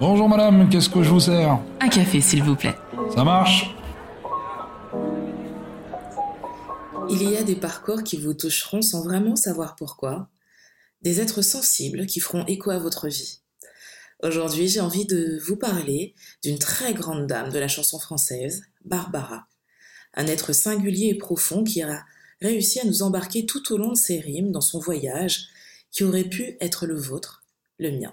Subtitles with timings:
[0.00, 1.58] Bonjour madame, qu'est-ce que je vous sers?
[1.80, 2.76] Un café, s'il vous plaît.
[3.14, 3.74] Ça marche?
[7.10, 10.28] Il y a des parcours qui vous toucheront sans vraiment savoir pourquoi,
[11.02, 13.40] des êtres sensibles qui feront écho à votre vie.
[14.22, 19.46] Aujourd'hui, j'ai envie de vous parler d'une très grande dame de la chanson française, Barbara.
[20.14, 22.04] Un être singulier et profond qui a
[22.40, 25.46] réussi à nous embarquer tout au long de ses rimes dans son voyage
[25.90, 27.44] qui aurait pu être le vôtre,
[27.78, 28.12] le mien.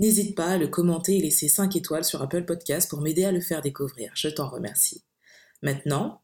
[0.00, 3.32] N'hésite pas à le commenter et laisser 5 étoiles sur Apple Podcast pour m'aider à
[3.32, 4.10] le faire découvrir.
[4.14, 5.04] Je t'en remercie.
[5.60, 6.22] Maintenant,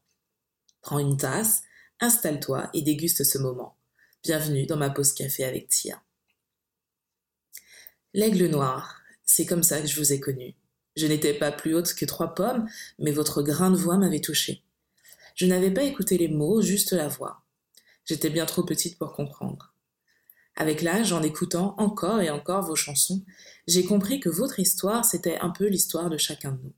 [0.81, 1.61] prends une tasse,
[1.99, 3.77] installe-toi et déguste ce moment.
[4.23, 6.01] Bienvenue dans ma pause café avec Tia.
[8.15, 10.55] L'aigle noir, c'est comme ça que je vous ai connu.
[10.95, 14.63] Je n'étais pas plus haute que trois pommes, mais votre grain de voix m'avait touché.
[15.35, 17.43] Je n'avais pas écouté les mots, juste la voix.
[18.05, 19.76] J'étais bien trop petite pour comprendre.
[20.59, 23.23] Avec l'âge, en écoutant encore et encore vos chansons,
[23.67, 26.73] j'ai compris que votre histoire, c'était un peu l'histoire de chacun de nous.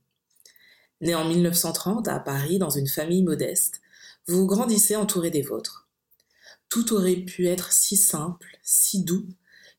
[1.00, 3.80] Né en 1930 à Paris dans une famille modeste,
[4.26, 5.88] vous grandissez entouré des vôtres.
[6.68, 9.26] Tout aurait pu être si simple, si doux,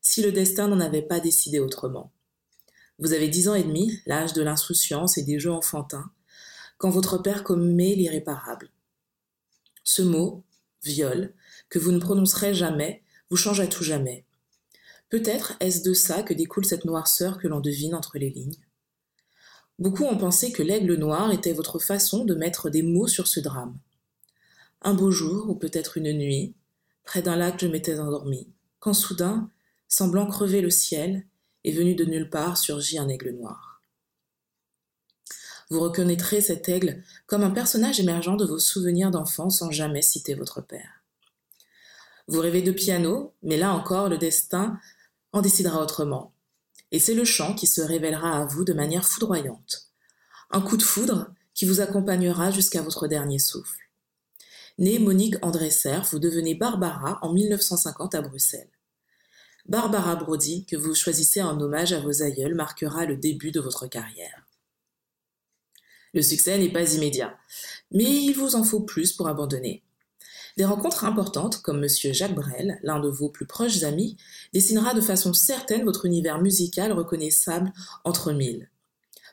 [0.00, 2.12] si le destin n'en avait pas décidé autrement.
[2.98, 6.10] Vous avez dix ans et demi, l'âge de l'insouciance et des jeux enfantins,
[6.76, 8.68] quand votre père commet l'irréparable.
[9.84, 10.42] Ce mot,
[10.82, 11.32] viol,
[11.68, 13.01] que vous ne prononcerez jamais,
[13.32, 14.26] vous change à tout jamais.
[15.08, 18.60] Peut-être est-ce de ça que découle cette noirceur que l'on devine entre les lignes.
[19.78, 23.40] Beaucoup ont pensé que l'aigle noir était votre façon de mettre des mots sur ce
[23.40, 23.78] drame.
[24.82, 26.52] Un beau jour, ou peut-être une nuit,
[27.04, 28.48] près d'un lac je m'étais endormi,
[28.80, 29.48] quand soudain,
[29.88, 31.24] semblant crever le ciel,
[31.64, 33.80] est venu de nulle part surgit un aigle noir.
[35.70, 40.34] Vous reconnaîtrez cet aigle comme un personnage émergent de vos souvenirs d'enfance sans jamais citer
[40.34, 41.01] votre père.
[42.32, 44.80] Vous rêvez de piano, mais là encore le destin
[45.32, 46.32] en décidera autrement.
[46.90, 49.90] Et c'est le chant qui se révélera à vous de manière foudroyante.
[50.50, 53.76] Un coup de foudre qui vous accompagnera jusqu'à votre dernier souffle.
[54.78, 58.72] Née Monique André Cerf, vous devenez Barbara en 1950 à Bruxelles.
[59.66, 63.88] Barbara Brody, que vous choisissez en hommage à vos aïeuls, marquera le début de votre
[63.88, 64.46] carrière.
[66.14, 67.36] Le succès n'est pas immédiat,
[67.90, 69.84] mais il vous en faut plus pour abandonner.
[70.56, 71.88] Des rencontres importantes, comme M.
[72.12, 74.16] Jacques Brel, l'un de vos plus proches amis,
[74.52, 77.72] dessinera de façon certaine votre univers musical reconnaissable
[78.04, 78.70] entre mille.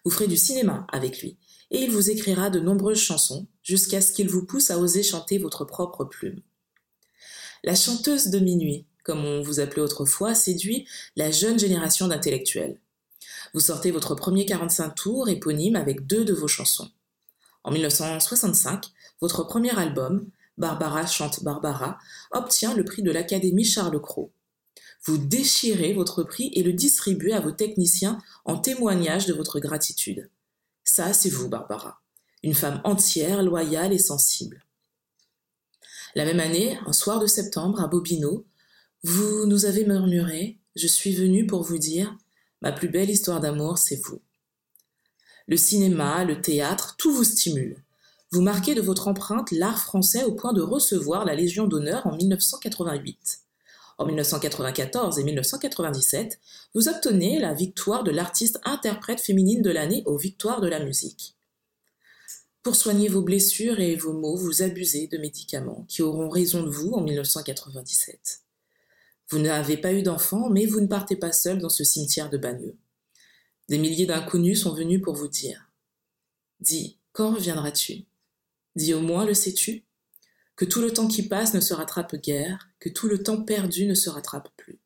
[0.05, 1.37] Vous ferez du cinéma avec lui,
[1.71, 5.37] et il vous écrira de nombreuses chansons, jusqu'à ce qu'il vous pousse à oser chanter
[5.37, 6.41] votre propre plume.
[7.63, 10.87] La chanteuse de minuit, comme on vous appelait autrefois, séduit
[11.17, 12.79] la jeune génération d'intellectuels.
[13.53, 16.89] Vous sortez votre premier 45 tours éponyme avec deux de vos chansons.
[17.63, 18.85] En 1965,
[19.19, 21.97] votre premier album, Barbara chante Barbara,
[22.31, 24.31] obtient le prix de l'Académie Charles Cros.
[25.05, 30.29] Vous déchirez votre prix et le distribuez à vos techniciens en témoignage de votre gratitude.
[30.83, 32.01] Ça, c'est vous, Barbara.
[32.43, 34.65] Une femme entière, loyale et sensible.
[36.15, 38.45] La même année, un soir de septembre, à Bobino,
[39.03, 42.17] vous nous avez murmuré Je suis venu pour vous dire
[42.61, 44.21] Ma plus belle histoire d'amour, c'est vous.
[45.47, 47.81] Le cinéma, le théâtre, tout vous stimule.
[48.31, 52.15] Vous marquez de votre empreinte l'art français au point de recevoir la Légion d'honneur en
[52.15, 53.39] 1988.
[53.97, 56.39] En 1994 et 1997,
[56.75, 61.35] vous obtenez la victoire de l'artiste interprète féminine de l'année aux Victoires de la musique.
[62.61, 66.69] Pour soigner vos blessures et vos maux, vous abusez de médicaments qui auront raison de
[66.69, 68.41] vous en 1997.
[69.29, 72.37] Vous n'avez pas eu d'enfant, mais vous ne partez pas seul dans ce cimetière de
[72.37, 72.77] Bagneux.
[73.69, 75.71] Des milliers d'inconnus sont venus pour vous dire
[76.59, 78.05] Dis, quand reviendras-tu?
[78.75, 79.85] Dis au moins, le sais-tu?
[80.55, 83.85] Que tout le temps qui passe ne se rattrape guère, que tout le temps perdu
[83.85, 84.79] ne se rattrape plus.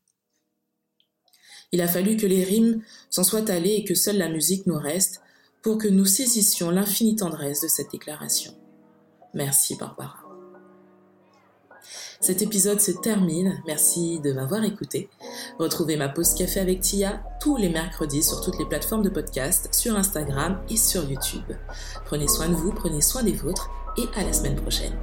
[1.72, 4.78] Il a fallu que les rimes s'en soient allées et que seule la musique nous
[4.78, 5.22] reste
[5.64, 8.54] pour que nous saisissions l'infinie tendresse de cette déclaration.
[9.34, 10.23] Merci Barbara.
[12.24, 15.10] Cet épisode se termine, merci de m'avoir écouté.
[15.60, 19.68] Retrouvez ma pause café avec Tia tous les mercredis sur toutes les plateformes de podcast,
[19.74, 21.52] sur Instagram et sur YouTube.
[22.06, 24.94] Prenez soin de vous, prenez soin des vôtres et à la semaine prochaine.